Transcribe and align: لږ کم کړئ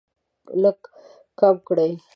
لږ 0.61 0.79
کم 1.39 1.55
کړئ 1.67 1.93